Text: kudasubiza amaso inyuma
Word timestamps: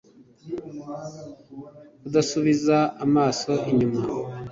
kudasubiza 2.01 2.77
amaso 3.05 3.51
inyuma 3.71 4.01